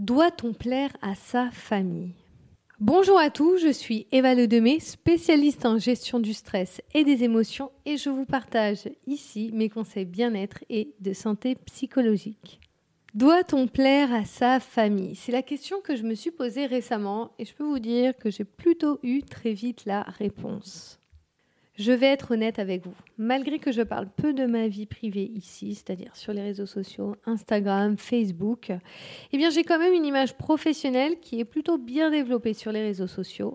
Doit-on 0.00 0.54
plaire 0.54 0.90
à 1.02 1.14
sa 1.14 1.52
famille? 1.52 2.14
Bonjour 2.80 3.16
à 3.16 3.30
tous, 3.30 3.58
je 3.58 3.70
suis 3.70 4.08
Eva 4.10 4.34
Ledemé, 4.34 4.80
spécialiste 4.80 5.64
en 5.66 5.78
gestion 5.78 6.18
du 6.18 6.34
stress 6.34 6.82
et 6.94 7.04
des 7.04 7.22
émotions 7.22 7.70
et 7.86 7.96
je 7.96 8.10
vous 8.10 8.24
partage 8.24 8.88
ici 9.06 9.52
mes 9.54 9.68
conseils 9.68 10.04
bien-être 10.04 10.64
et 10.68 10.92
de 10.98 11.12
santé 11.12 11.54
psychologique. 11.66 12.58
Doit-on 13.14 13.68
plaire 13.68 14.12
à 14.12 14.24
sa 14.24 14.58
famille? 14.58 15.14
C'est 15.14 15.30
la 15.30 15.42
question 15.42 15.80
que 15.80 15.94
je 15.94 16.02
me 16.02 16.16
suis 16.16 16.32
posée 16.32 16.66
récemment 16.66 17.30
et 17.38 17.44
je 17.44 17.54
peux 17.54 17.62
vous 17.62 17.78
dire 17.78 18.16
que 18.16 18.30
j'ai 18.30 18.44
plutôt 18.44 18.98
eu 19.04 19.22
très 19.22 19.52
vite 19.52 19.84
la 19.86 20.02
réponse. 20.02 20.98
Je 21.76 21.90
vais 21.90 22.06
être 22.06 22.32
honnête 22.34 22.60
avec 22.60 22.84
vous. 22.84 22.94
Malgré 23.18 23.58
que 23.58 23.72
je 23.72 23.82
parle 23.82 24.08
peu 24.08 24.32
de 24.32 24.46
ma 24.46 24.68
vie 24.68 24.86
privée 24.86 25.32
ici, 25.34 25.74
c'est-à-dire 25.74 26.14
sur 26.14 26.32
les 26.32 26.42
réseaux 26.42 26.66
sociaux, 26.66 27.16
Instagram, 27.26 27.96
Facebook, 27.98 28.70
eh 29.32 29.36
bien 29.36 29.50
j'ai 29.50 29.64
quand 29.64 29.80
même 29.80 29.92
une 29.92 30.04
image 30.04 30.36
professionnelle 30.36 31.18
qui 31.18 31.40
est 31.40 31.44
plutôt 31.44 31.76
bien 31.76 32.12
développée 32.12 32.54
sur 32.54 32.70
les 32.70 32.82
réseaux 32.82 33.08
sociaux. 33.08 33.54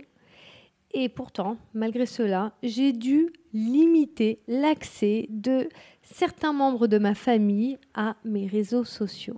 Et 0.94 1.08
pourtant, 1.08 1.56
malgré 1.74 2.06
cela, 2.06 2.52
j'ai 2.62 2.92
dû 2.92 3.32
limiter 3.54 4.40
l'accès 4.48 5.28
de 5.30 5.70
certains 6.02 6.52
membres 6.52 6.88
de 6.88 6.98
ma 6.98 7.16
famille 7.16 7.78
à 7.94 8.18
mes 8.26 8.48
réseaux 8.48 8.84
sociaux. 8.84 9.38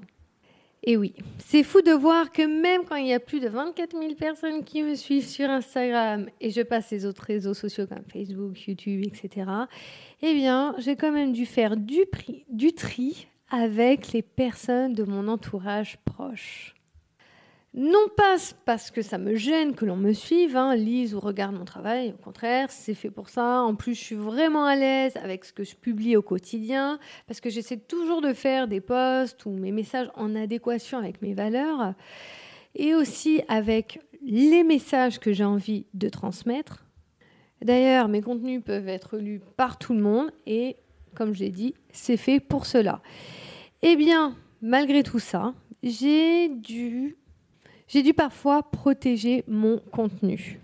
Et 0.84 0.98
oui, 0.98 1.13
c'est 1.38 1.63
fou 1.63 1.81
de 1.81 1.91
voir 1.91 2.31
que 2.31 2.41
même 2.41 2.85
quand 2.85 2.95
il 2.95 3.08
y 3.08 3.13
a 3.13 3.20
plus 3.20 3.39
de 3.39 3.48
24 3.48 3.91
000 3.91 4.16
personnes 4.16 4.63
qui 4.63 4.81
me 4.81 4.95
suivent 4.95 5.27
sur 5.27 5.48
Instagram 5.48 6.27
et 6.39 6.49
je 6.49 6.62
passe 6.62 6.89
les 6.89 7.05
autres 7.05 7.23
réseaux 7.23 7.53
sociaux 7.53 7.85
comme 7.85 8.03
Facebook, 8.12 8.59
YouTube, 8.67 9.03
etc., 9.05 9.48
eh 10.23 10.34
bien, 10.34 10.73
j'ai 10.80 10.95
quand 10.95 11.12
même 11.12 11.34
dû 11.34 11.45
faire 11.45 11.77
du, 11.77 12.05
du 12.49 12.73
tri 12.73 13.27
avec 13.52 14.12
les 14.12 14.23
personnes 14.23 14.94
de 14.94 15.03
mon 15.03 15.27
entourage 15.27 15.98
proche. 16.03 16.73
Non 17.73 18.07
pas 18.17 18.35
parce 18.66 18.91
que 18.91 19.02
ça 19.02 19.17
me 19.17 19.35
gêne 19.35 19.75
que 19.75 19.85
l'on 19.85 19.95
me 19.95 20.11
suive, 20.11 20.57
hein, 20.57 20.75
lise 20.75 21.16
ou 21.16 21.22
regarde 21.22 21.55
mon 21.55 21.64
travail, 21.64 22.09
au 22.09 22.22
contraire, 22.22 22.69
c'est 22.69 22.94
fait 22.94 23.09
pour 23.09 23.30
ça. 23.30 23.61
En 23.61 23.75
plus, 23.75 23.95
je 23.95 24.02
suis 24.02 24.16
vraiment 24.16 24.66
à 24.66 24.75
l'aise 24.75 25.16
avec 25.16 25.45
ce 25.45 25.53
que 25.53 25.63
je 25.63 25.75
publie 25.75 26.17
au 26.17 26.22
quotidien, 26.22 27.00
parce 27.28 27.39
que 27.39 27.50
j'essaie 27.50 27.78
toujours 27.78 28.22
de 28.22 28.33
faire 28.33 28.67
des 28.67 28.81
posts 28.81 29.45
ou 29.45 29.52
mes 29.52 29.72
messages 29.72 30.11
en 30.16 30.36
adéquation 30.36 30.97
avec 30.97 31.22
mes 31.22 31.33
valeurs, 31.33 31.94
et 32.75 32.94
aussi 32.94 33.41
avec 33.47 34.02
les 34.22 34.63
messages 34.63 35.17
que 35.17 35.31
j'ai 35.31 35.45
envie 35.45 35.85
de 35.94 36.09
transmettre. 36.09 36.85
D'ailleurs, 37.61 38.09
mes 38.09 38.22
contenus 38.22 38.61
peuvent 38.66 38.89
être 38.89 39.17
lus 39.17 39.39
par 39.56 39.78
tout 39.78 39.94
le 39.94 40.02
monde, 40.02 40.30
et 40.45 40.75
comme 41.16 41.33
je 41.33 41.39
l'ai 41.39 41.52
dit, 41.52 41.73
c'est 41.91 42.17
fait 42.17 42.41
pour 42.41 42.66
cela. 42.66 43.02
Eh 43.81 43.95
bien, 43.95 44.35
malgré 44.61 45.03
tout 45.03 45.19
ça, 45.19 45.53
j'ai 45.83 46.50
dû 46.50 47.16
j'ai 47.92 48.03
dû 48.03 48.14
parfois 48.14 48.64
protéger 48.64 49.44
mon 49.50 49.78
contenu. 49.92 50.61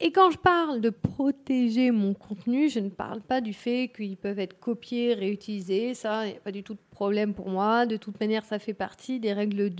Et 0.00 0.12
quand 0.12 0.30
je 0.30 0.36
parle 0.36 0.82
de 0.82 0.90
protéger 0.90 1.90
mon 1.90 2.12
contenu, 2.12 2.68
je 2.68 2.78
ne 2.78 2.90
parle 2.90 3.22
pas 3.22 3.40
du 3.40 3.54
fait 3.54 3.90
qu'ils 3.96 4.18
peuvent 4.18 4.38
être 4.38 4.60
copiés, 4.60 5.14
réutilisés. 5.14 5.94
Ça, 5.94 6.26
il 6.26 6.32
n'y 6.32 6.36
a 6.36 6.40
pas 6.40 6.52
du 6.52 6.62
tout 6.62 6.74
de 6.74 6.80
problème 6.90 7.32
pour 7.32 7.48
moi. 7.48 7.86
De 7.86 7.96
toute 7.96 8.20
manière, 8.20 8.44
ça 8.44 8.58
fait 8.58 8.74
partie 8.74 9.18
des 9.18 9.32
règles 9.32 9.70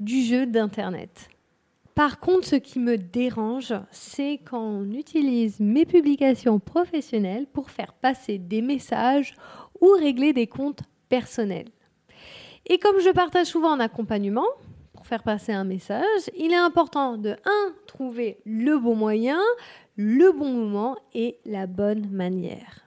du 0.00 0.22
jeu 0.22 0.46
d'Internet. 0.46 1.28
Par 1.94 2.18
contre, 2.20 2.46
ce 2.46 2.56
qui 2.56 2.78
me 2.78 2.96
dérange, 2.96 3.74
c'est 3.90 4.40
quand 4.44 4.64
on 4.64 4.90
utilise 4.92 5.60
mes 5.60 5.84
publications 5.84 6.58
professionnelles 6.58 7.46
pour 7.52 7.70
faire 7.70 7.92
passer 7.92 8.38
des 8.38 8.62
messages 8.62 9.34
ou 9.78 9.90
régler 9.90 10.32
des 10.32 10.46
comptes 10.46 10.84
personnels. 11.10 11.68
Et 12.66 12.78
comme 12.78 12.98
je 13.00 13.10
partage 13.10 13.48
souvent 13.48 13.72
en 13.72 13.80
accompagnement, 13.80 14.46
faire 15.04 15.22
passer 15.22 15.52
un 15.52 15.64
message, 15.64 16.30
il 16.36 16.52
est 16.52 16.56
important 16.56 17.16
de 17.16 17.30
1. 17.30 17.36
trouver 17.86 18.38
le 18.44 18.78
bon 18.78 18.96
moyen, 18.96 19.40
le 19.96 20.32
bon 20.32 20.50
moment 20.50 20.96
et 21.14 21.38
la 21.44 21.66
bonne 21.66 22.08
manière. 22.10 22.84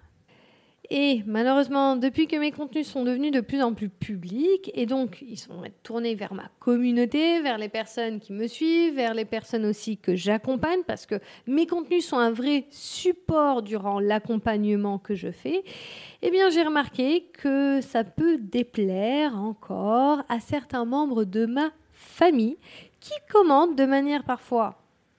Et 0.90 1.22
malheureusement, 1.26 1.98
depuis 1.98 2.28
que 2.28 2.38
mes 2.38 2.52
contenus 2.52 2.88
sont 2.88 3.04
devenus 3.04 3.32
de 3.32 3.42
plus 3.42 3.62
en 3.62 3.74
plus 3.74 3.90
publics, 3.90 4.72
et 4.74 4.86
donc 4.86 5.22
ils 5.22 5.38
sont 5.38 5.62
tournés 5.84 6.16
vers 6.16 6.34
ma 6.34 6.50
communauté, 6.60 7.42
vers 7.42 7.58
les 7.58 7.68
personnes 7.68 8.22
qui 8.22 8.32
me 8.32 8.48
suivent, 8.48 8.96
vers 8.96 9.14
les 9.14 9.26
personnes 9.26 9.66
aussi 9.66 9.98
que 9.98 10.16
j'accompagne, 10.16 10.84
parce 10.88 11.06
que 11.06 11.16
mes 11.46 11.68
contenus 11.68 12.06
sont 12.06 12.18
un 12.18 12.32
vrai 12.32 12.68
support 12.70 13.64
durant 13.64 14.00
l'accompagnement 14.00 14.98
que 14.98 15.14
je 15.14 15.30
fais, 15.30 15.64
eh 16.22 16.32
bien 16.32 16.50
j'ai 16.50 16.64
remarqué 16.64 17.26
que 17.34 17.82
ça 17.82 18.06
peut 18.06 18.38
déplaire 18.38 19.36
encore 19.36 20.24
à 20.30 20.40
certains 20.40 20.86
membres 20.86 21.26
de 21.26 21.46
ma 21.46 21.70
famille 22.18 22.58
qui 23.00 23.14
commentent 23.32 23.76
de 23.76 23.86
manière 23.86 24.24
parfois 24.24 24.76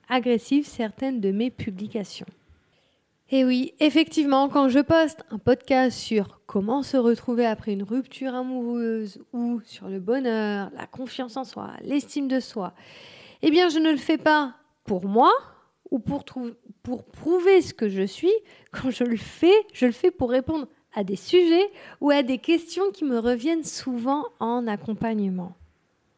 agressive 0.09 0.67
certaines 0.67 1.21
de 1.21 1.31
mes 1.31 1.51
publications. 1.51 2.27
Et 3.31 3.45
oui, 3.45 3.75
effectivement, 3.79 4.49
quand 4.49 4.69
je 4.69 4.81
poste 4.81 5.23
un 5.31 5.39
podcast 5.39 5.97
sur 5.97 6.41
comment 6.47 6.83
se 6.83 6.97
retrouver 6.97 7.47
après 7.47 7.73
une 7.73 7.83
rupture 7.83 8.35
amoureuse 8.35 9.21
ou 9.33 9.61
sur 9.65 9.89
le 9.89 10.01
bonheur, 10.01 10.71
la 10.75 10.87
confiance 10.87 11.37
en 11.37 11.45
soi, 11.45 11.73
l'estime 11.83 12.27
de 12.27 12.41
soi, 12.41 12.73
eh 13.43 13.51
bien 13.51 13.69
je 13.69 13.79
ne 13.79 13.91
le 13.91 13.99
fais 13.99 14.19
pas 14.19 14.55
pour 14.85 15.05
moi 15.05 15.31
ou 15.91 16.01
pour, 16.01 16.25
pour 16.83 17.05
prouver 17.05 17.61
ce 17.61 17.75
que 17.75 17.89
je 17.89 18.03
suis. 18.03 18.35
Quand 18.73 18.91
je 18.91 19.05
le 19.05 19.17
fais, 19.19 19.55
je 19.73 19.87
le 19.87 19.93
fais 19.93 20.11
pour 20.11 20.31
répondre 20.31 20.67
à 20.95 21.05
des 21.05 21.17
sujets 21.17 21.71
ou 22.01 22.11
à 22.11 22.25
des 22.25 22.39
questions 22.39 22.91
qui 22.93 23.05
me 23.05 23.19
reviennent 23.19 23.65
souvent 23.65 24.25
en 24.41 24.67
accompagnement. 24.67 25.55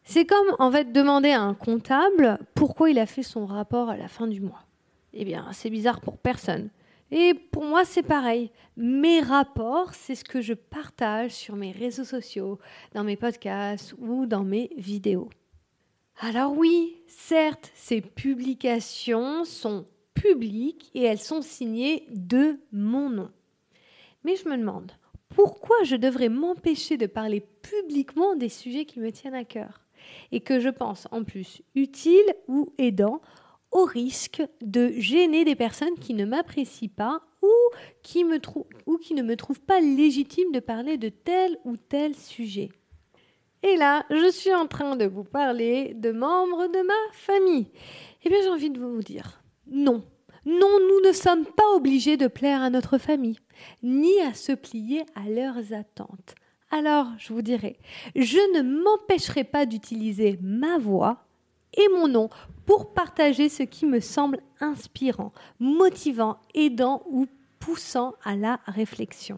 C'est 0.05 0.27
comme 0.27 0.57
en 0.59 0.71
fait 0.71 0.93
demander 0.93 1.31
à 1.31 1.43
un 1.43 1.55
comptable 1.55 2.39
pourquoi 2.55 2.91
il 2.91 2.99
a 2.99 3.07
fait 3.07 3.23
son 3.23 3.47
rapport 3.47 3.91
à 3.91 3.97
la 3.97 4.09
fin 4.09 4.27
du 4.27 4.41
mois. 4.41 4.65
Eh 5.13 5.25
bien, 5.25 5.47
c'est 5.53 5.71
bizarre 5.71 6.01
pour 6.01 6.19
personne. 6.19 6.71
Et 7.11 7.35
pour 7.35 7.65
moi, 7.65 7.85
c'est 7.85 8.03
pareil. 8.03 8.51
Mes 8.77 9.21
rapports, 9.21 9.95
c'est 9.95 10.15
ce 10.15 10.25
que 10.25 10.41
je 10.41 10.55
partage 10.55 11.33
sur 11.33 11.57
mes 11.57 11.73
réseaux 11.73 12.05
sociaux, 12.05 12.59
dans 12.95 13.03
mes 13.03 13.17
podcasts 13.17 13.95
ou 13.99 14.27
dans 14.27 14.45
mes 14.45 14.71
vidéos. 14.77 15.29
Alors 16.21 16.57
oui, 16.57 16.97
certes, 17.09 17.73
ces 17.75 18.01
publications 18.01 19.45
sont 19.45 19.87
publiques 20.15 20.91
et 20.95 21.03
elles 21.03 21.21
sont 21.21 21.43
signées 21.43 22.07
de 22.11 22.61
mon 22.73 23.09
nom. 23.09 23.31
Mais 24.23 24.37
je 24.37 24.49
me 24.49 24.57
demande, 24.57 24.93
pourquoi 25.31 25.83
je 25.85 25.97
devrais 25.97 26.29
m'empêcher 26.29 26.97
de 26.97 27.07
parler 27.07 27.41
publiquement 27.41 28.37
des 28.37 28.51
sujets 28.51 28.85
qui 28.85 29.01
me 29.01 29.11
tiennent 29.11 29.35
à 29.35 29.45
cœur? 29.45 29.81
Et 30.33 30.41
que 30.41 30.61
je 30.61 30.69
pense 30.69 31.09
en 31.11 31.25
plus 31.25 31.63
utile 31.75 32.35
ou 32.49 32.73
aidant 32.79 33.21
au 33.73 33.85
risque 33.85 34.43
de 34.61 34.91
gêner 34.97 35.45
des 35.45 35.55
personnes 35.55 35.99
qui 36.01 36.15
ne 36.15 36.25
m'apprécient 36.25 36.91
pas 36.95 37.23
ou 37.43 37.49
qui, 38.03 38.25
ne 38.25 39.23
me 39.23 39.37
trouvent 39.37 39.61
pas 39.61 39.81
légitime 39.81 40.53
de 40.53 40.61
parler 40.61 40.99
de 40.99 41.09
tel 41.09 41.57
ou 41.65 41.77
tel 41.77 42.15
sujet. 42.15 42.71
Et 43.63 43.77
là, 43.77 44.05
je 44.11 44.31
suis 44.31 44.55
en 44.55 44.67
train 44.67 44.97
de 44.97 45.05
vous 45.05 45.25
parler 45.25 45.93
de 45.95 46.13
membres 46.13 46.67
de 46.67 46.87
ma 46.87 47.13
famille. 47.13 47.69
Eh 48.25 48.29
bien, 48.29 48.39
j'ai 48.43 48.49
envie 48.49 48.71
de 48.71 48.81
vous 48.81 49.03
dire 49.03 49.43
non. 49.67 50.03
Non, 50.47 50.79
nous 50.81 51.07
ne 51.07 51.13
sommes 51.13 51.45
pas 51.45 51.75
obligés 51.75 52.17
de 52.17 52.27
plaire 52.27 52.63
à 52.63 52.71
notre 52.71 52.97
famille, 52.97 53.39
ni 53.83 54.21
à 54.23 54.33
se 54.33 54.53
plier 54.53 55.05
à 55.15 55.29
leurs 55.29 55.75
attentes 55.75 56.35
alors 56.71 57.07
je 57.19 57.33
vous 57.33 57.43
dirai, 57.43 57.79
je 58.15 58.39
ne 58.57 58.63
m'empêcherai 58.63 59.45
pas 59.45 59.67
d'utiliser 59.67 60.39
ma 60.41 60.79
voix 60.79 61.25
et 61.75 61.89
mon 61.89 62.09
nom 62.09 62.29
pour 62.67 62.93
partager 62.93 63.49
ce 63.49 63.63
qui 63.63 63.87
me 63.87 64.01
semble 64.01 64.41
inspirant, 64.61 65.33
motivant, 65.59 66.39
aidant 66.55 67.03
ou 67.07 67.27
poussant 67.59 68.15
à 68.25 68.37
la 68.37 68.61
réflexion. 68.67 69.37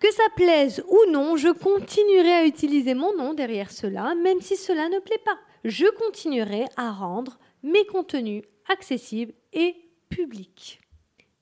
Que 0.00 0.12
ça 0.12 0.24
plaise 0.34 0.84
ou 0.88 1.10
non, 1.10 1.36
je 1.36 1.48
continuerai 1.48 2.32
à 2.32 2.46
utiliser 2.46 2.94
mon 2.94 3.16
nom 3.16 3.32
derrière 3.32 3.70
cela, 3.70 4.14
même 4.14 4.40
si 4.40 4.56
cela 4.56 4.88
ne 4.88 4.98
plaît 4.98 5.22
pas. 5.24 5.38
Je 5.64 5.86
continuerai 5.98 6.66
à 6.76 6.90
rendre 6.90 7.38
mes 7.62 7.86
contenus 7.86 8.42
accessibles 8.68 9.32
et 9.52 9.74
publics 10.10 10.80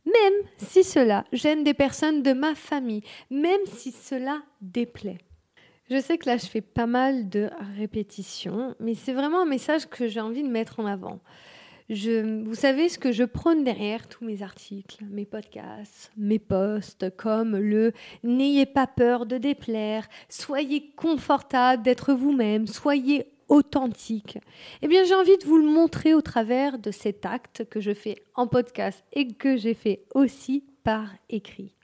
même 0.07 0.49
si 0.59 0.85
cela 0.85 1.25
gêne 1.33 1.65
des 1.65 1.75
personnes 1.75 2.23
de 2.23 2.33
ma 2.33 2.55
famille, 2.55 3.03
même 3.31 3.61
si 3.67 3.93
cela 3.93 4.43
déplaît. 4.61 5.19
Je 5.91 6.01
sais 6.01 6.17
que 6.17 6.27
là, 6.27 6.39
je 6.39 6.47
fais 6.47 6.63
pas 6.63 6.87
mal 6.87 7.29
de 7.29 7.51
répétitions, 7.77 8.75
mais 8.81 8.95
c'est 8.95 9.13
vraiment 9.13 9.43
un 9.43 9.47
message 9.47 9.87
que 9.87 10.09
j'ai 10.09 10.21
envie 10.21 10.43
de 10.43 10.49
mettre 10.49 10.81
en 10.81 10.87
avant. 10.87 11.21
vous 11.91 12.55
savez 12.55 12.89
ce 12.89 12.99
que 12.99 13.13
je 13.13 13.25
prône 13.25 13.65
derrière 13.65 14.09
tous 14.09 14.25
mes 14.25 14.43
articles, 14.43 15.05
mes 15.05 15.27
podcasts, 15.27 16.11
mes 16.17 16.39
posts, 16.39 17.15
comme 17.17 17.59
le 17.59 17.93
N'ayez 18.23 18.65
pas 18.65 18.87
peur 18.87 19.27
de 19.27 19.37
déplaire, 19.37 20.09
soyez 20.31 20.91
confortable 20.97 21.83
d'être 21.83 22.15
vous-même, 22.15 22.67
soyez 22.67 23.34
authentique, 23.49 24.39
eh 24.83 24.89
bien 24.89 25.05
j'ai 25.05 25.15
envie 25.15 25.37
de 25.39 25.45
vous 25.45 25.59
le 25.59 25.67
montrer 25.67 26.15
au 26.15 26.21
travers 26.21 26.79
de 26.79 26.91
cet 26.91 27.27
acte 27.27 27.69
que 27.69 27.81
je 27.81 27.95
fais 27.95 28.17
en 28.35 28.47
podcast 28.47 29.05
et 29.13 29.29
que 29.29 29.57
j'ai 29.57 29.75
fait 29.75 30.05
aussi 30.15 30.65
par 30.83 31.09
écrit. 31.29 31.75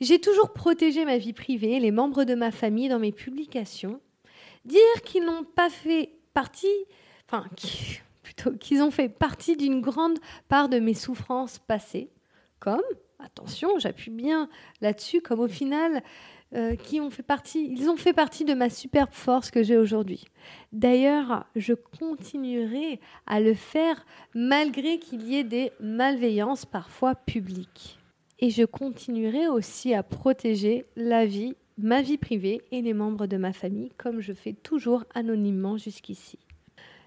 J'ai 0.00 0.20
toujours 0.20 0.52
protégé 0.52 1.04
ma 1.04 1.16
vie 1.16 1.32
privée, 1.32 1.78
les 1.78 1.92
membres 1.92 2.24
de 2.24 2.34
ma 2.34 2.50
famille 2.50 2.88
dans 2.88 2.98
mes 2.98 3.12
publications. 3.12 4.00
Dire 4.64 5.02
qu'ils 5.04 5.24
n'ont 5.24 5.44
pas 5.44 5.70
fait 5.70 6.10
partie, 6.34 6.66
enfin, 7.28 7.46
plutôt 8.22 8.52
qu'ils 8.52 8.82
ont 8.82 8.90
fait 8.90 9.08
partie 9.08 9.56
d'une 9.56 9.80
grande 9.80 10.18
part 10.48 10.68
de 10.68 10.80
mes 10.80 10.94
souffrances 10.94 11.60
passées, 11.60 12.10
comme, 12.58 12.82
attention, 13.20 13.78
j'appuie 13.78 14.10
bien 14.10 14.48
là-dessus, 14.80 15.20
comme 15.20 15.40
au 15.40 15.48
final, 15.48 16.02
euh, 16.54 16.76
qui 16.76 17.00
ont 17.00 17.10
fait 17.10 17.22
partie, 17.22 17.72
ils 17.72 17.88
ont 17.88 17.96
fait 17.96 18.12
partie 18.12 18.44
de 18.44 18.52
ma 18.52 18.68
superbe 18.68 19.10
force 19.10 19.50
que 19.50 19.62
j'ai 19.62 19.78
aujourd'hui. 19.78 20.26
D'ailleurs, 20.72 21.46
je 21.56 21.72
continuerai 21.72 23.00
à 23.26 23.40
le 23.40 23.54
faire 23.54 24.04
malgré 24.34 24.98
qu'il 24.98 25.22
y 25.22 25.36
ait 25.36 25.44
des 25.44 25.72
malveillances 25.80 26.66
parfois 26.66 27.14
publiques. 27.14 27.98
Et 28.38 28.50
je 28.50 28.64
continuerai 28.64 29.48
aussi 29.48 29.94
à 29.94 30.02
protéger 30.02 30.84
la 30.94 31.24
vie, 31.24 31.54
ma 31.78 32.02
vie 32.02 32.18
privée 32.18 32.60
et 32.70 32.82
les 32.82 32.92
membres 32.92 33.26
de 33.26 33.36
ma 33.38 33.52
famille, 33.52 33.92
comme 33.96 34.20
je 34.20 34.32
fais 34.32 34.52
toujours 34.52 35.04
anonymement 35.14 35.78
jusqu'ici. 35.78 36.38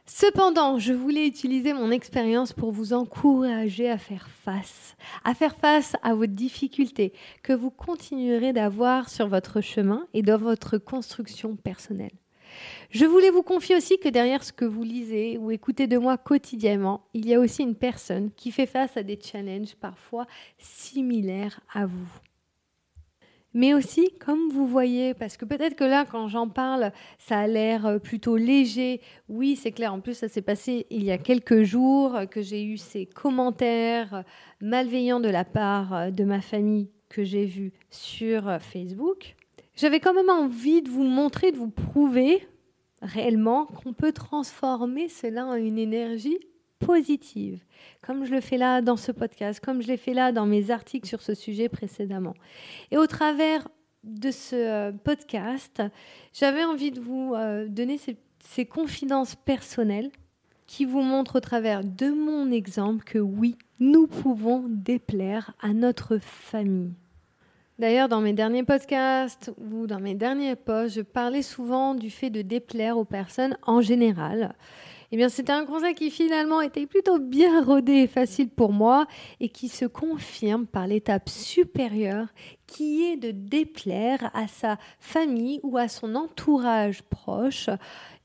Cependant, 0.08 0.78
je 0.78 0.94
voulais 0.94 1.26
utiliser 1.26 1.74
mon 1.74 1.90
expérience 1.90 2.54
pour 2.54 2.72
vous 2.72 2.94
encourager 2.94 3.90
à 3.90 3.98
faire 3.98 4.30
face, 4.30 4.96
à 5.24 5.34
faire 5.34 5.56
face 5.56 5.96
à 6.04 6.14
vos 6.14 6.28
difficultés 6.28 7.12
que 7.42 7.54
vous 7.54 7.72
continuerez 7.72 8.54
d'avoir 8.54 9.10
sur 9.10 9.28
votre 9.28 9.62
chemin 9.62 10.08
et 10.14 10.22
dans 10.22 10.38
votre 10.38 10.78
construction 10.78 11.56
personnelle. 11.56 12.12
Je 12.92 13.06
voulais 13.06 13.32
vous 13.32 13.42
confier 13.42 13.76
aussi 13.76 13.98
que 13.98 14.08
derrière 14.08 14.44
ce 14.44 14.54
que 14.54 14.64
vous 14.64 14.84
lisez 14.84 15.40
ou 15.40 15.50
écoutez 15.50 15.88
de 15.88 15.98
moi 15.98 16.18
quotidiennement, 16.18 17.02
il 17.16 17.28
y 17.28 17.34
a 17.34 17.40
aussi 17.40 17.64
une 17.64 17.76
personne 17.76 18.30
qui 18.38 18.52
fait 18.52 18.68
face 18.68 18.96
à 18.98 19.04
des 19.04 19.20
challenges 19.20 19.76
parfois 19.76 20.28
similaires 20.60 21.60
à 21.74 21.88
vous 21.88 22.08
mais 23.56 23.74
aussi, 23.74 24.12
comme 24.20 24.50
vous 24.50 24.68
voyez, 24.68 25.14
parce 25.14 25.38
que 25.38 25.46
peut-être 25.46 25.78
que 25.78 25.86
là, 25.86 26.04
quand 26.04 26.28
j'en 26.28 26.50
parle, 26.50 26.92
ça 27.18 27.40
a 27.40 27.48
l'air 27.48 27.86
euh, 27.86 28.00
plutôt 28.00 28.36
léger. 28.36 29.00
Oui, 29.30 29.56
c'est 29.56 29.72
clair. 29.72 29.94
En 29.94 30.02
plus, 30.02 30.14
ça 30.14 30.28
s'est 30.28 30.42
passé 30.42 30.86
il 30.90 31.06
y 31.06 31.12
a 31.12 31.18
quelques 31.18 31.64
jours 31.64 32.20
que 32.30 32.42
j'ai 32.42 32.66
eu 32.66 32.76
ces 32.76 33.06
commentaires 33.06 34.26
malveillants 34.60 35.22
de 35.22 35.30
la 35.30 35.46
part 35.46 35.94
euh, 35.94 36.12
de 36.12 36.26
ma 36.26 36.42
famille 36.42 36.90
que 37.08 37.24
j'ai 37.24 37.46
vus 37.46 37.72
sur 37.90 38.50
euh, 38.50 38.60
Facebook. 38.60 39.38
J'avais 39.78 40.02
quand 40.02 40.14
même 40.14 40.30
envie 40.30 40.82
de 40.82 40.90
vous 40.90 41.06
montrer, 41.06 41.54
de 41.54 41.58
vous 41.58 41.72
prouver 41.72 42.46
réellement 43.02 43.68
qu'on 43.68 43.94
peut 43.94 44.12
transformer 44.12 45.08
cela 45.08 45.46
en 45.46 45.56
une 45.56 45.78
énergie 45.78 46.40
positive, 46.86 47.64
comme 48.02 48.26
je 48.26 48.32
le 48.32 48.42
fais 48.42 48.58
là 48.58 48.82
dans 48.82 48.98
ce 48.98 49.12
podcast, 49.12 49.60
comme 49.60 49.82
je 49.82 49.88
l'ai 49.88 49.98
fait 49.98 50.14
là 50.14 50.32
dans 50.32 50.46
mes 50.46 50.72
articles 50.72 51.08
sur 51.08 51.22
ce 51.22 51.34
sujet 51.34 51.70
précédemment. 51.70 52.36
Et 52.92 52.98
au 52.98 53.08
travers 53.08 53.68
de 54.04 54.30
ce 54.32 54.56
euh, 54.56 54.92
podcast, 54.92 55.82
j'avais 56.34 56.64
envie 56.64 56.92
de 56.92 57.00
vous 57.00 57.34
euh, 57.36 57.68
donner 57.68 57.98
ces, 57.98 58.18
ces 58.40 58.66
confidences 58.66 59.36
personnelles 59.36 60.12
qui 60.68 60.86
vous 60.86 61.02
montrent 61.02 61.38
au 61.38 61.42
travers 61.42 61.84
de 61.84 62.10
mon 62.10 62.52
exemple 62.52 63.04
que 63.04 63.20
oui, 63.20 63.58
nous 63.80 64.08
pouvons 64.08 64.66
déplaire 64.68 65.54
à 65.62 65.74
notre 65.74 66.18
famille. 66.18 66.94
D'ailleurs, 67.78 68.08
dans 68.08 68.22
mes 68.22 68.34
derniers 68.34 68.64
podcasts 68.64 69.52
ou 69.58 69.86
dans 69.86 70.00
mes 70.00 70.16
derniers 70.16 70.56
posts, 70.56 70.96
je 70.96 71.02
parlais 71.02 71.42
souvent 71.42 71.94
du 71.94 72.10
fait 72.10 72.30
de 72.30 72.42
déplaire 72.42 72.98
aux 72.98 73.06
personnes 73.06 73.58
en 73.64 73.82
général. 73.82 74.56
Eh 75.12 75.18
bien, 75.18 75.30
c'était 75.30 75.52
un 75.52 75.66
conseil 75.66 75.94
qui 75.94 76.10
finalement 76.10 76.62
était 76.62 76.88
plutôt 76.88 77.20
bien 77.20 77.64
rodé 77.64 77.94
et 77.94 78.08
facile 78.08 78.50
pour 78.50 78.72
moi 78.72 79.06
et 79.40 79.50
qui 79.50 79.70
se 79.70 79.86
confirme 79.86 80.66
par 80.66 80.88
l'étape 80.88 81.30
supérieure 81.30 82.28
qui 82.68 83.04
est 83.04 83.18
de 83.18 83.32
déplaire 83.32 84.32
à 84.34 84.48
sa 84.48 84.78
famille 85.00 85.60
ou 85.64 85.78
à 85.78 85.88
son 85.88 86.16
entourage 86.16 87.04
proche 87.04 87.70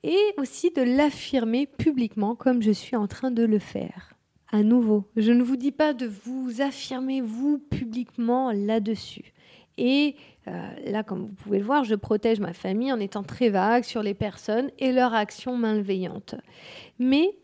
et 0.03 0.19
aussi 0.38 0.71
de 0.71 0.82
l'affirmer 0.82 1.67
publiquement 1.67 2.35
comme 2.35 2.62
je 2.62 2.71
suis 2.73 2.97
en 2.97 3.06
train 3.06 3.31
de 3.31 3.44
le 3.44 3.59
faire. 3.59 4.15
À 4.53 4.62
nouveau, 4.62 5.05
je 5.17 5.31
ne 5.31 5.44
vous 5.44 5.56
dis 5.56 5.71
pas 5.71 5.94
de 5.94 6.06
vous 6.06 6.61
affirmer 6.61 7.21
vous 7.21 7.59
publiquement 7.59 8.50
là-dessus. 8.50 9.33
Et 9.81 10.15
euh, 10.47 10.53
là, 10.85 11.03
comme 11.03 11.21
vous 11.21 11.35
pouvez 11.35 11.59
le 11.59 11.65
voir, 11.65 11.85
je 11.85 11.94
protège 11.94 12.38
ma 12.38 12.53
famille 12.53 12.93
en 12.93 13.00
étant 13.00 13.23
très 13.23 13.49
vague 13.49 13.82
sur 13.82 14.03
les 14.03 14.12
personnes 14.15 14.71
et 14.79 14.93
leurs 14.93 15.15
actions 15.15 15.56
malveillantes. 15.56 16.35
Mais 16.99 17.35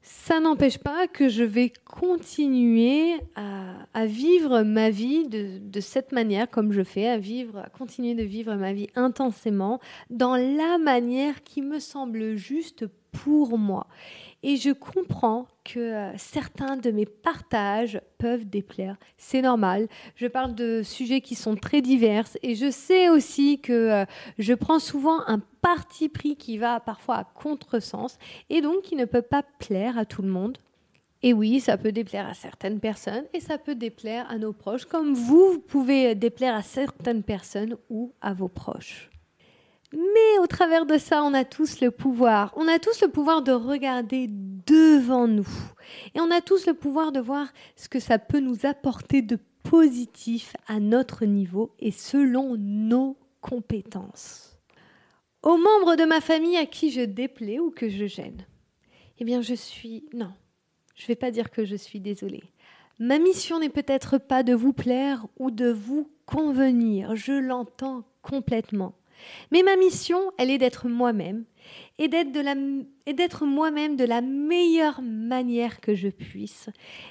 ça 0.00 0.38
n'empêche 0.38 0.78
pas 0.78 1.08
que 1.08 1.28
je 1.28 1.42
vais 1.42 1.72
continuer 1.84 3.14
à, 3.34 4.06
vivre 4.06 4.62
ma 4.62 4.90
vie 4.90 5.28
de, 5.28 5.58
de, 5.58 5.80
cette 5.80 6.12
manière, 6.12 6.48
comme 6.48 6.72
je 6.72 6.82
fais, 6.82 7.08
à 7.08 7.18
vivre, 7.18 7.58
à 7.58 7.68
continuer 7.68 8.14
de 8.14 8.22
vivre 8.22 8.54
ma 8.54 8.72
vie 8.72 8.88
intensément, 8.94 9.80
dans 10.08 10.36
la 10.36 10.78
manière 10.78 11.42
qui 11.42 11.62
me 11.62 11.80
semble 11.80 12.36
juste 12.36 12.86
pour 13.12 13.58
moi. 13.58 13.86
Et 14.42 14.56
je 14.56 14.70
comprends 14.70 15.46
que 15.64 15.78
euh, 15.78 16.16
certains 16.16 16.76
de 16.76 16.90
mes 16.90 17.06
partages 17.06 18.00
peuvent 18.18 18.44
déplaire. 18.44 18.96
C'est 19.16 19.42
normal. 19.42 19.88
Je 20.16 20.26
parle 20.26 20.54
de 20.54 20.82
sujets 20.82 21.20
qui 21.20 21.36
sont 21.36 21.54
très 21.54 21.80
divers 21.80 22.26
et 22.42 22.54
je 22.56 22.70
sais 22.70 23.08
aussi 23.08 23.60
que 23.60 23.72
euh, 23.72 24.04
je 24.38 24.54
prends 24.54 24.80
souvent 24.80 25.20
un 25.28 25.40
parti 25.60 26.08
pris 26.08 26.36
qui 26.36 26.58
va 26.58 26.80
parfois 26.80 27.16
à 27.16 27.24
contresens 27.24 28.18
et 28.50 28.60
donc 28.60 28.82
qui 28.82 28.96
ne 28.96 29.04
peut 29.04 29.22
pas 29.22 29.44
plaire 29.60 29.96
à 29.96 30.04
tout 30.04 30.22
le 30.22 30.28
monde. 30.28 30.58
Et 31.22 31.32
oui, 31.32 31.60
ça 31.60 31.76
peut 31.76 31.92
déplaire 31.92 32.26
à 32.26 32.34
certaines 32.34 32.80
personnes 32.80 33.24
et 33.32 33.38
ça 33.38 33.56
peut 33.56 33.76
déplaire 33.76 34.28
à 34.28 34.38
nos 34.38 34.52
proches, 34.52 34.86
comme 34.86 35.14
vous, 35.14 35.52
vous 35.52 35.60
pouvez 35.60 36.16
déplaire 36.16 36.56
à 36.56 36.62
certaines 36.62 37.22
personnes 37.22 37.76
ou 37.88 38.12
à 38.20 38.34
vos 38.34 38.48
proches. 38.48 39.08
Mais 39.92 40.38
au 40.40 40.46
travers 40.46 40.86
de 40.86 40.96
ça, 40.96 41.22
on 41.22 41.34
a 41.34 41.44
tous 41.44 41.80
le 41.80 41.90
pouvoir. 41.90 42.52
On 42.56 42.66
a 42.68 42.78
tous 42.78 43.02
le 43.02 43.08
pouvoir 43.08 43.42
de 43.42 43.52
regarder 43.52 44.28
devant 44.30 45.28
nous. 45.28 45.48
Et 46.14 46.20
on 46.20 46.30
a 46.30 46.40
tous 46.40 46.66
le 46.66 46.74
pouvoir 46.74 47.12
de 47.12 47.20
voir 47.20 47.52
ce 47.76 47.88
que 47.88 48.00
ça 48.00 48.18
peut 48.18 48.40
nous 48.40 48.64
apporter 48.64 49.22
de 49.22 49.38
positif 49.62 50.56
à 50.66 50.80
notre 50.80 51.24
niveau 51.24 51.74
et 51.78 51.90
selon 51.90 52.56
nos 52.56 53.16
compétences. 53.40 54.58
Aux 55.42 55.56
membres 55.56 55.96
de 55.96 56.04
ma 56.04 56.20
famille 56.20 56.56
à 56.56 56.66
qui 56.66 56.90
je 56.90 57.00
déplais 57.00 57.58
ou 57.58 57.70
que 57.70 57.88
je 57.88 58.06
gêne, 58.06 58.46
eh 59.18 59.24
bien 59.24 59.42
je 59.42 59.54
suis... 59.54 60.04
Non, 60.14 60.32
je 60.94 61.04
ne 61.04 61.08
vais 61.08 61.16
pas 61.16 61.30
dire 61.30 61.50
que 61.50 61.64
je 61.64 61.76
suis 61.76 62.00
désolée. 62.00 62.44
Ma 62.98 63.18
mission 63.18 63.58
n'est 63.58 63.68
peut-être 63.68 64.18
pas 64.18 64.42
de 64.42 64.54
vous 64.54 64.72
plaire 64.72 65.26
ou 65.38 65.50
de 65.50 65.70
vous 65.70 66.08
convenir, 66.26 67.16
je 67.16 67.32
l'entends 67.32 68.04
complètement. 68.22 68.94
Mais 69.50 69.62
ma 69.62 69.76
mission, 69.76 70.32
elle 70.38 70.50
est 70.50 70.58
d'être 70.58 70.88
moi-même 70.88 71.44
et 71.98 72.08
d'être 72.08 73.46
moi-même 73.46 73.96
de 73.96 74.04
la 74.04 74.20
meilleure 74.20 75.00
manière 75.02 75.80
que 75.80 75.94
je 75.94 76.08
puisse. 76.08 76.68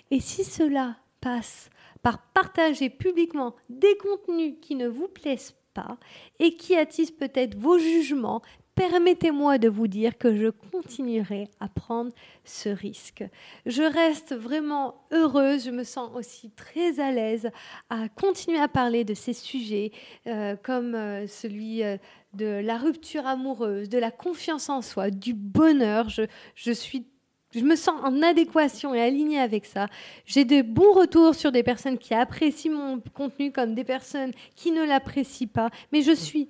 Et 0.10 0.20
si 0.20 0.44
cela 0.44 0.98
passe 1.22 1.70
par 2.01 2.22
partager 2.34 2.89
publiquement 2.89 3.56
des 3.70 3.96
contenus 3.98 4.56
qui 4.62 4.75
ne 4.75 4.88
vous 4.88 5.08
plaisent 5.08 5.56
pas 5.74 5.98
et 6.39 6.58
qui 6.58 6.75
attisent 6.75 7.12
peut-être 7.12 7.58
vos 7.58 7.77
jugements, 7.77 8.41
permettez-moi 8.75 9.58
de 9.58 9.70
vous 9.70 9.88
dire 9.88 10.18
que 10.18 10.36
je 10.36 10.48
continuerai 10.48 11.48
à 11.60 11.68
prendre 11.68 12.12
ce 12.44 12.70
risque. 12.70 13.24
Je 13.66 13.84
reste 13.84 14.36
vraiment 14.36 15.06
heureuse, 15.12 15.66
je 15.66 15.72
me 15.72 15.84
sens 15.84 16.10
aussi 16.16 16.51
très 16.51 17.00
à 17.00 17.12
l'aise 17.12 17.50
à 17.90 18.08
continuer 18.10 18.60
à 18.60 18.68
parler 18.68 19.04
de 19.04 19.13
ces 19.13 19.34
sujets 19.34 19.92
euh, 20.28 20.56
comme 20.62 20.96
euh, 20.96 21.28
celui 21.28 21.84
euh, 21.84 21.98
de 22.34 22.46
la 22.46 22.78
rupture 22.78 23.28
amoureuse, 23.28 23.90
de 23.90 23.98
la 23.98 24.12
confiance 24.12 24.70
en 24.70 24.82
soi, 24.82 25.12
du 25.12 25.34
bonheur. 25.34 26.10
Je, 26.10 26.24
je 26.56 26.72
suis 26.72 27.06
je 27.54 27.66
me 27.66 27.75
sens 27.75 28.00
en 28.01 28.22
adéquation 28.22 28.94
et 28.94 29.01
alignée 29.01 29.40
avec 29.40 29.66
ça. 29.66 29.88
J'ai 30.25 30.46
de 30.46 30.62
bons 30.62 30.94
retours 30.94 31.36
sur 31.36 31.51
des 31.51 31.63
personnes 31.63 31.98
qui 31.98 32.13
apprécient 32.13 32.72
mon 32.72 33.01
contenu 33.13 33.51
comme 33.51 33.75
des 33.75 33.84
personnes 33.84 34.32
qui 34.56 34.72
ne 34.72 34.84
l'apprécient 34.86 35.50
pas. 35.54 35.70
Mais 35.92 36.01
je 36.01 36.13
suis 36.13 36.48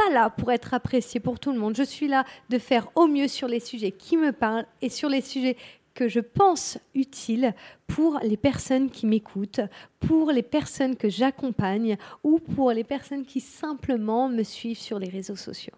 pas 0.00 0.12
là 0.12 0.30
pour 0.30 0.50
être 0.50 0.72
appréciée 0.72 1.20
pour 1.20 1.38
tout 1.38 1.52
le 1.52 1.58
monde. 1.58 1.76
Je 1.76 1.82
suis 1.82 2.08
là 2.08 2.24
de 2.48 2.58
faire 2.58 2.88
au 2.94 3.06
mieux 3.06 3.28
sur 3.28 3.48
les 3.48 3.60
sujets 3.60 3.92
qui 3.92 4.16
me 4.16 4.32
parlent 4.32 4.66
et 4.80 4.88
sur 4.88 5.08
les 5.08 5.20
sujets 5.20 5.56
que 5.94 6.08
je 6.08 6.20
pense 6.20 6.78
utiles 6.94 7.54
pour 7.86 8.18
les 8.22 8.36
personnes 8.36 8.90
qui 8.90 9.06
m'écoutent, 9.06 9.60
pour 9.98 10.30
les 10.30 10.42
personnes 10.42 10.96
que 10.96 11.08
j'accompagne 11.08 11.98
ou 12.22 12.38
pour 12.38 12.72
les 12.72 12.84
personnes 12.84 13.26
qui 13.26 13.40
simplement 13.40 14.28
me 14.28 14.42
suivent 14.42 14.78
sur 14.78 14.98
les 14.98 15.08
réseaux 15.08 15.36
sociaux. 15.36 15.74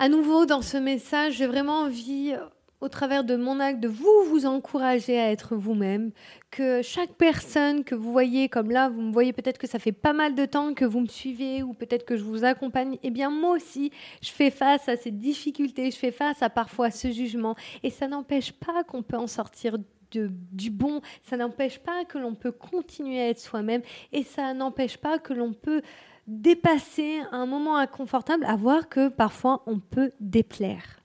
À 0.00 0.08
nouveau, 0.08 0.46
dans 0.46 0.62
ce 0.62 0.76
message, 0.76 1.34
j'ai 1.34 1.46
vraiment 1.46 1.82
envie 1.82 2.34
au 2.80 2.88
travers 2.88 3.24
de 3.24 3.36
mon 3.36 3.60
acte, 3.60 3.80
de 3.80 3.88
vous 3.88 4.24
vous 4.28 4.46
encourager 4.46 5.18
à 5.18 5.30
être 5.30 5.56
vous-même, 5.56 6.12
que 6.50 6.80
chaque 6.82 7.12
personne 7.14 7.84
que 7.84 7.94
vous 7.94 8.12
voyez, 8.12 8.48
comme 8.48 8.70
là, 8.70 8.88
vous 8.88 9.00
me 9.00 9.12
voyez 9.12 9.32
peut-être 9.32 9.58
que 9.58 9.66
ça 9.66 9.78
fait 9.78 9.92
pas 9.92 10.12
mal 10.12 10.34
de 10.34 10.44
temps 10.44 10.74
que 10.74 10.84
vous 10.84 11.00
me 11.00 11.08
suivez 11.08 11.62
ou 11.62 11.74
peut-être 11.74 12.04
que 12.04 12.16
je 12.16 12.24
vous 12.24 12.44
accompagne, 12.44 12.98
eh 13.02 13.10
bien 13.10 13.30
moi 13.30 13.56
aussi, 13.56 13.90
je 14.22 14.30
fais 14.30 14.50
face 14.50 14.88
à 14.88 14.96
ces 14.96 15.10
difficultés, 15.10 15.90
je 15.90 15.96
fais 15.96 16.12
face 16.12 16.42
à 16.42 16.50
parfois 16.50 16.90
ce 16.90 17.10
jugement 17.10 17.56
et 17.82 17.90
ça 17.90 18.06
n'empêche 18.06 18.52
pas 18.52 18.84
qu'on 18.84 19.02
peut 19.02 19.16
en 19.16 19.26
sortir 19.26 19.76
du 20.10 20.70
bon, 20.70 21.02
ça 21.22 21.36
n'empêche 21.36 21.78
pas 21.78 22.04
que 22.04 22.16
l'on 22.16 22.34
peut 22.34 22.52
continuer 22.52 23.20
à 23.20 23.28
être 23.28 23.40
soi-même 23.40 23.82
et 24.12 24.22
ça 24.22 24.54
n'empêche 24.54 24.96
pas 24.96 25.18
que 25.18 25.34
l'on 25.34 25.52
peut 25.52 25.82
dépasser 26.26 27.20
un 27.32 27.46
moment 27.46 27.76
inconfortable 27.76 28.44
à 28.44 28.56
voir 28.56 28.88
que 28.88 29.08
parfois 29.08 29.62
on 29.66 29.78
peut 29.80 30.12
déplaire. 30.20 30.97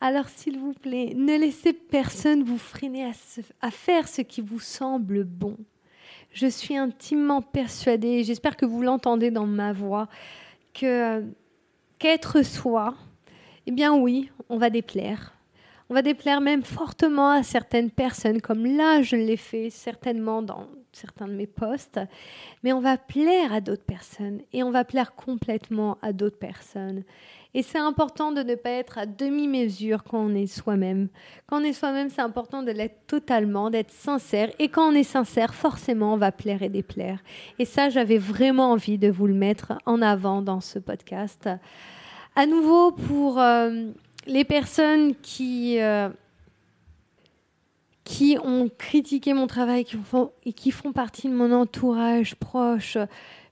Alors 0.00 0.28
s'il 0.28 0.58
vous 0.58 0.74
plaît, 0.74 1.12
ne 1.16 1.38
laissez 1.38 1.72
personne 1.72 2.42
vous 2.42 2.58
freiner 2.58 3.10
à, 3.60 3.70
faire 3.70 4.08
ce 4.08 4.22
qui 4.22 4.40
vous 4.40 4.60
semble 4.60 5.24
bon. 5.24 5.56
Je 6.32 6.46
suis 6.46 6.76
intimement 6.76 7.40
persuadée, 7.40 8.24
j'espère 8.24 8.56
que 8.56 8.66
vous 8.66 8.82
l'entendez 8.82 9.30
dans 9.30 9.46
ma 9.46 9.72
voix, 9.72 10.08
que 10.74 11.24
qu'être 11.98 12.42
soi, 12.42 12.94
eh 13.66 13.70
bien 13.70 13.94
oui, 13.94 14.30
on 14.48 14.58
va 14.58 14.68
déplaire. 14.68 15.32
On 15.88 15.94
va 15.94 16.02
déplaire 16.02 16.40
même 16.40 16.62
fortement 16.62 17.30
à 17.30 17.42
certaines 17.42 17.90
personnes, 17.90 18.40
comme 18.40 18.66
là 18.66 19.00
je 19.02 19.16
l'ai 19.16 19.36
fait 19.36 19.70
certainement 19.70 20.42
dans 20.42 20.66
certains 20.94 21.28
de 21.28 21.32
mes 21.32 21.46
posts, 21.46 22.00
mais 22.62 22.72
on 22.72 22.80
va 22.80 22.96
plaire 22.96 23.52
à 23.52 23.60
d'autres 23.60 23.84
personnes 23.84 24.40
et 24.52 24.62
on 24.62 24.70
va 24.70 24.84
plaire 24.84 25.14
complètement 25.14 25.98
à 26.02 26.12
d'autres 26.12 26.38
personnes. 26.38 27.04
Et 27.56 27.62
c'est 27.62 27.78
important 27.78 28.32
de 28.32 28.42
ne 28.42 28.56
pas 28.56 28.70
être 28.70 28.98
à 28.98 29.06
demi-mesure 29.06 30.02
quand 30.02 30.18
on 30.18 30.34
est 30.34 30.48
soi-même. 30.48 31.08
Quand 31.46 31.60
on 31.60 31.64
est 31.64 31.72
soi-même, 31.72 32.10
c'est 32.10 32.20
important 32.20 32.64
de 32.64 32.72
l'être 32.72 33.06
totalement, 33.06 33.70
d'être 33.70 33.92
sincère. 33.92 34.50
Et 34.58 34.68
quand 34.68 34.88
on 34.90 34.94
est 34.94 35.04
sincère, 35.04 35.54
forcément, 35.54 36.14
on 36.14 36.16
va 36.16 36.32
plaire 36.32 36.62
et 36.62 36.68
déplaire. 36.68 37.20
Et 37.60 37.64
ça, 37.64 37.90
j'avais 37.90 38.18
vraiment 38.18 38.72
envie 38.72 38.98
de 38.98 39.08
vous 39.08 39.28
le 39.28 39.34
mettre 39.34 39.74
en 39.86 40.02
avant 40.02 40.42
dans 40.42 40.60
ce 40.60 40.80
podcast. 40.80 41.48
À 42.34 42.46
nouveau, 42.46 42.90
pour 42.90 43.40
euh, 43.40 43.90
les 44.26 44.44
personnes 44.44 45.14
qui... 45.22 45.80
Euh, 45.80 46.08
qui 48.04 48.36
ont 48.42 48.70
critiqué 48.76 49.32
mon 49.32 49.46
travail 49.46 49.84
qui 49.84 49.96
font, 49.96 50.32
et 50.44 50.52
qui 50.52 50.70
font 50.70 50.92
partie 50.92 51.28
de 51.28 51.34
mon 51.34 51.52
entourage 51.52 52.34
proche, 52.34 52.98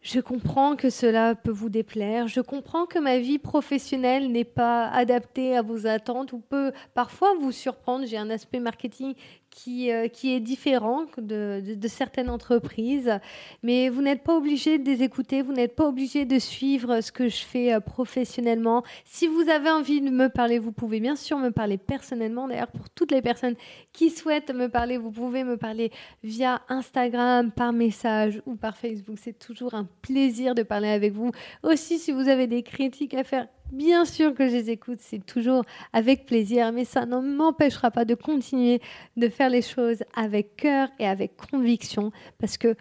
je 0.02 0.18
comprends 0.18 0.74
que 0.74 0.90
cela 0.90 1.36
peut 1.36 1.52
vous 1.52 1.68
déplaire. 1.68 2.26
Je 2.26 2.40
comprends 2.40 2.86
que 2.86 2.98
ma 2.98 3.18
vie 3.18 3.38
professionnelle 3.38 4.32
n'est 4.32 4.44
pas 4.44 4.88
adaptée 4.88 5.56
à 5.56 5.62
vos 5.62 5.86
attentes 5.86 6.32
ou 6.32 6.40
peut 6.40 6.72
parfois 6.92 7.34
vous 7.40 7.52
surprendre. 7.52 8.04
J'ai 8.06 8.18
un 8.18 8.28
aspect 8.28 8.58
marketing 8.58 9.14
qui, 9.52 9.92
euh, 9.92 10.08
qui 10.08 10.34
est 10.34 10.40
différent 10.40 11.04
de, 11.18 11.62
de, 11.76 11.88
certaines 11.88 12.30
entreprises. 12.30 13.20
Mais 13.62 13.90
vous 13.90 14.02
n'êtes 14.02 14.24
pas 14.24 14.36
obligé 14.36 14.78
de 14.78 14.90
les 14.90 15.02
écouter, 15.02 15.42
vous 15.42 15.52
n'êtes 15.52 15.76
pas 15.76 15.86
obligé 15.86 16.24
de 16.24 16.38
suivre 16.38 17.00
ce 17.00 17.12
que 17.12 17.28
je 17.28 17.44
fais 17.44 17.72
euh, 17.72 17.80
professionnellement. 17.80 18.82
Si 19.04 19.28
vous 19.28 19.48
avez 19.48 19.70
envie 19.70 20.00
de 20.00 20.10
me 20.10 20.28
parler, 20.28 20.58
vous 20.58 20.72
pouvez 20.72 21.00
bien 21.00 21.16
sûr 21.16 21.38
me 21.38 21.50
parler 21.50 21.78
personnellement. 21.78 22.48
D'ailleurs, 22.48 22.72
pour 22.72 22.88
toutes 22.90 23.12
les 23.12 23.22
personnes 23.22 23.54
qui 23.92 24.10
souhaitent 24.10 24.52
me 24.52 24.68
parler, 24.68 24.96
vous 24.96 25.12
pouvez 25.12 25.44
me 25.44 25.56
parler 25.56 25.92
via 26.24 26.62
Instagram, 26.68 27.52
par 27.52 27.72
message 27.72 28.42
ou 28.46 28.56
par 28.56 28.76
Facebook. 28.76 29.18
C'est 29.20 29.38
toujours 29.38 29.74
un 29.74 29.86
plaisir 30.00 30.54
de 30.54 30.62
parler 30.62 30.88
avec 30.88 31.12
vous. 31.12 31.30
Aussi, 31.62 31.98
si 31.98 32.12
vous 32.12 32.28
avez 32.28 32.46
des 32.46 32.62
critiques 32.62 33.14
à 33.14 33.24
faire, 33.24 33.46
Bien 33.72 34.04
sûr 34.04 34.34
que 34.34 34.48
je 34.48 34.52
les 34.52 34.68
écoute, 34.68 34.98
c'est 35.00 35.24
toujours 35.24 35.64
avec 35.94 36.26
plaisir, 36.26 36.72
mais 36.72 36.84
ça 36.84 37.06
ne 37.06 37.16
m'empêchera 37.16 37.90
pas 37.90 38.04
de 38.04 38.14
continuer 38.14 38.82
de 39.16 39.30
faire 39.30 39.48
les 39.48 39.62
choses 39.62 40.02
avec 40.14 40.56
cœur 40.56 40.88
et 40.98 41.06
avec 41.06 41.38
conviction, 41.50 42.12
parce 42.38 42.58
que 42.58 42.76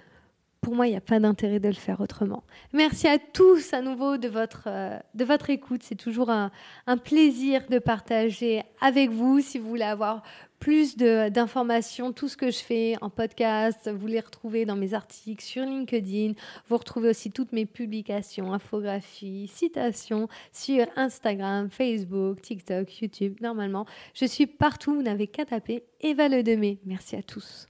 pour 0.59 0.75
moi, 0.75 0.87
il 0.87 0.91
n'y 0.91 0.97
a 0.97 1.01
pas 1.01 1.21
d'intérêt 1.21 1.61
de 1.61 1.69
le 1.69 1.73
faire 1.73 2.01
autrement. 2.01 2.43
Merci 2.73 3.07
à 3.07 3.17
tous 3.17 3.73
à 3.73 3.81
nouveau 3.81 4.17
de 4.17 4.27
votre, 4.27 4.65
euh, 4.67 4.99
de 5.15 5.23
votre 5.23 5.49
écoute. 5.49 5.81
C'est 5.81 5.95
toujours 5.95 6.29
un, 6.29 6.51
un, 6.87 6.97
plaisir 6.97 7.63
de 7.69 7.79
partager 7.79 8.61
avec 8.81 9.09
vous. 9.09 9.39
Si 9.39 9.57
vous 9.59 9.69
voulez 9.69 9.83
avoir 9.83 10.21
plus 10.61 10.95
d'informations, 10.95 12.13
tout 12.13 12.27
ce 12.27 12.37
que 12.37 12.51
je 12.51 12.59
fais 12.59 12.95
en 13.01 13.09
podcast, 13.09 13.89
vous 13.91 14.05
les 14.05 14.19
retrouvez 14.19 14.63
dans 14.63 14.75
mes 14.75 14.93
articles 14.93 15.43
sur 15.43 15.65
LinkedIn. 15.65 16.33
Vous 16.69 16.77
retrouvez 16.77 17.09
aussi 17.09 17.31
toutes 17.31 17.51
mes 17.51 17.65
publications, 17.65 18.53
infographies, 18.53 19.47
citations 19.47 20.29
sur 20.53 20.85
Instagram, 20.95 21.69
Facebook, 21.71 22.41
TikTok, 22.41 23.01
YouTube. 23.01 23.37
Normalement, 23.41 23.87
je 24.13 24.25
suis 24.25 24.45
partout. 24.45 24.93
Vous 24.93 25.01
n'avez 25.01 25.25
qu'à 25.25 25.45
taper 25.45 25.83
Eva 25.99 26.29
Le 26.29 26.43
Demé. 26.43 26.77
Merci 26.85 27.15
à 27.15 27.23
tous. 27.23 27.67